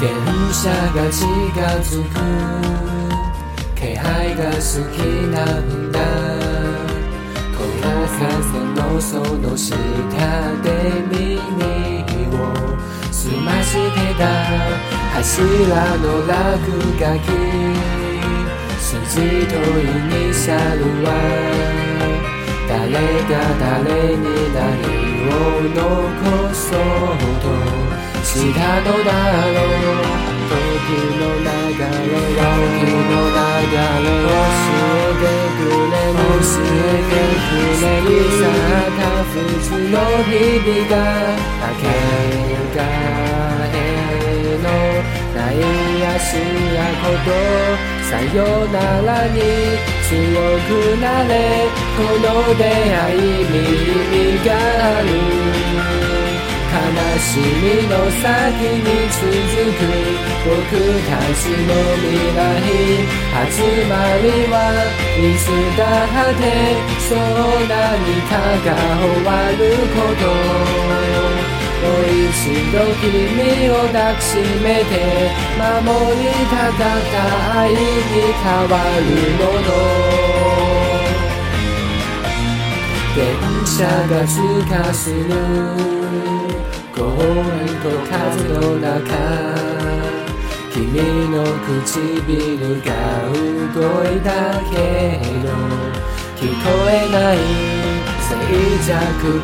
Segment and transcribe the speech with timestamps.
[0.00, 0.08] 電
[0.54, 1.26] 車が近
[1.82, 2.14] づく。
[3.74, 4.60] 気配が好
[4.92, 5.98] きなんだ。
[7.56, 9.76] 高架線のその下
[10.62, 10.66] で
[11.10, 11.18] 耳
[12.32, 12.38] を
[13.10, 14.22] 澄ましてた。
[15.16, 15.26] 柱
[15.98, 16.32] の落
[16.96, 17.26] 書き。
[18.78, 19.10] 筋
[19.46, 21.06] とイニシャルは
[22.68, 22.78] 誰
[23.28, 24.56] が誰に何
[25.28, 25.34] を
[25.74, 27.07] 残そう。
[28.38, 29.10] したのだ
[29.50, 30.06] ろう
[30.46, 31.82] 時の流れ
[32.38, 36.22] は時の流れ教えてくれる。
[36.22, 38.14] 教えてくれる。
[38.38, 38.46] さ
[38.96, 40.94] た普通の日々が
[41.58, 41.90] 明け
[42.76, 42.80] が
[43.66, 43.82] へ
[44.62, 44.66] の
[45.34, 45.54] ない
[46.14, 46.38] 足
[46.74, 47.28] やこと
[48.08, 49.36] さよならに
[50.08, 50.14] 強
[50.62, 51.30] くなれ
[51.96, 53.77] この出会いに
[57.18, 59.22] しみの先に続
[59.76, 59.80] く
[60.44, 60.52] 僕
[61.08, 62.06] たちの未
[62.36, 62.40] 来
[63.32, 63.52] 始
[63.88, 63.92] ま
[64.22, 64.54] りは
[65.16, 65.40] いつ
[65.76, 66.42] だって
[67.08, 67.16] そう
[67.68, 67.72] 何
[68.28, 68.32] か
[68.64, 69.60] が終わる
[69.94, 70.22] こと。
[71.78, 72.28] もう一
[72.72, 74.30] 度君を抱きし
[74.62, 74.92] めて
[75.56, 75.64] 守
[76.18, 76.20] り
[76.50, 77.76] たかった愛に
[78.42, 79.68] 変わるもの。
[83.14, 83.24] 電
[83.64, 83.76] 車
[84.08, 84.36] が通
[84.68, 85.98] 過する。
[86.98, 87.14] 公園
[87.80, 89.06] と風の中
[90.72, 92.90] 君の唇が
[93.72, 94.74] 動いたけ
[95.38, 95.46] ど
[96.34, 97.36] 聞こえない
[98.18, 98.26] 静
[98.82, 98.90] 寂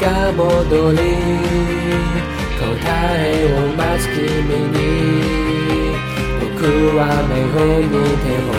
[0.00, 0.96] が戻り
[2.58, 2.72] 答
[3.18, 3.20] え
[3.52, 4.18] を待つ君
[4.72, 4.80] に
[6.40, 6.64] 僕
[6.96, 8.56] は目を見て本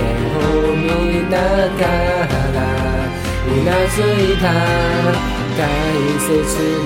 [0.59, 0.85] を見
[1.31, 1.35] な
[1.77, 1.81] が
[2.27, 2.42] ら
[3.45, 4.43] うなずいた
[5.55, 5.59] 大
[6.19, 6.27] 切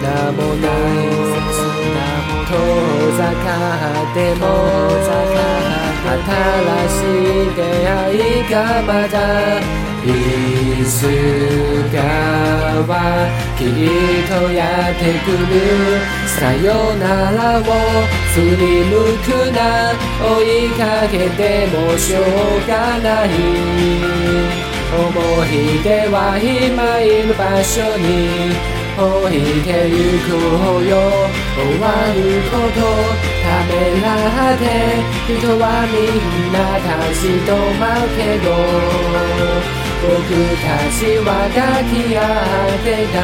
[0.01, 0.65] なもの
[2.47, 2.51] 遠
[3.17, 3.45] ざか
[4.03, 4.41] っても
[6.07, 6.15] 新
[6.87, 6.99] し
[7.43, 9.15] い出会いがまだ
[10.05, 10.09] い
[10.85, 11.03] つ
[11.91, 11.97] か
[12.87, 12.91] は
[13.57, 13.67] きっ
[14.29, 15.51] とやってくる
[16.27, 17.61] さよならを
[18.33, 18.93] 振り向
[19.25, 19.59] くな
[20.23, 20.31] 追
[20.67, 20.81] いか
[21.11, 22.23] けてもしょう
[22.67, 24.66] がない
[24.97, 25.13] 思
[25.45, 28.77] い出は今いる場所に。
[28.97, 30.33] 置いてゆく
[30.89, 30.97] よ。
[31.53, 31.85] 終わ
[32.17, 32.81] ること
[33.45, 34.05] ためら
[34.53, 34.65] って
[35.37, 38.49] 人はみんな立ち止まるけど。
[40.01, 40.09] 僕
[40.61, 43.17] たちは抱き合ってた。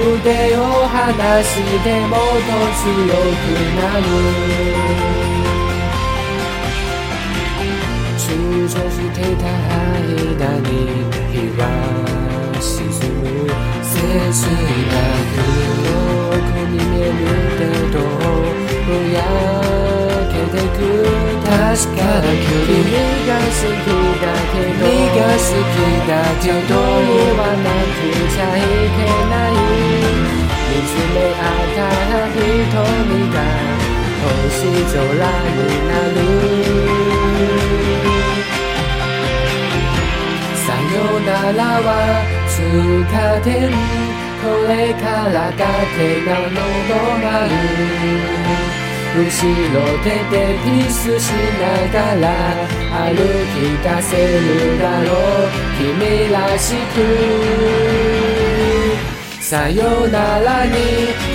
[0.00, 5.21] 腕を離してもっと強くなる。
[8.62, 9.50] 躊躇してた
[9.98, 10.70] 間に
[11.34, 11.60] 日は
[12.60, 12.86] 沈
[13.18, 13.50] む
[13.82, 13.90] 切
[14.22, 15.42] なく
[16.30, 17.26] 奥に見える
[17.58, 17.98] けど
[18.86, 19.18] ぼや
[20.30, 20.80] けてく
[21.42, 21.50] 確
[21.98, 22.86] かな君
[23.26, 23.90] が好き
[24.22, 29.58] だけど君が好きだけど言わなくちゃいけない
[30.70, 33.42] 見つめ合った瞳が
[34.22, 36.11] 星空になる
[41.56, 41.88] らは
[42.48, 42.54] 通
[43.12, 43.70] 過点
[44.42, 45.60] これからが
[45.96, 46.58] 手がの
[47.18, 47.50] まる
[49.14, 51.28] 後ろ手でピースし
[51.60, 52.24] ながら
[53.12, 53.20] 歩
[53.52, 53.54] き
[53.84, 55.52] 出せるだろう。
[55.76, 56.96] 君らしく。
[59.38, 60.72] さよならに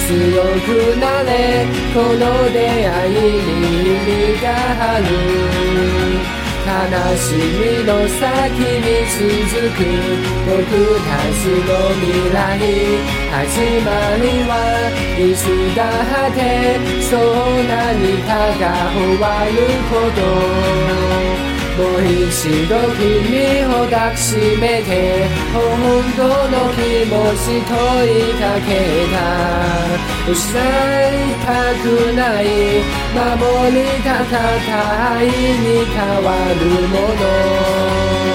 [0.08, 1.68] 強くなれ。
[1.94, 2.58] この出
[2.90, 3.54] 会いに
[3.94, 4.46] 意味が
[4.96, 6.07] ある。
[6.68, 6.74] 悲
[7.16, 9.80] しみの先に続く
[10.46, 10.60] 僕
[11.08, 12.36] たちの未来
[13.32, 13.40] 始
[13.86, 14.52] まりは
[15.18, 15.40] いつ
[15.74, 15.80] だ
[16.28, 16.38] って
[17.02, 17.24] そう
[17.64, 18.30] 何か
[18.60, 19.56] が終わる
[19.90, 21.37] こと
[21.78, 25.62] もう一度君を抱きしめて本
[26.16, 28.70] 当の気持ち問いかけ
[29.14, 29.18] た。
[30.28, 30.62] 失い
[31.46, 31.48] た
[31.82, 32.44] くない
[33.14, 36.28] 守りたかった愛に変わ
[36.60, 38.27] るもの。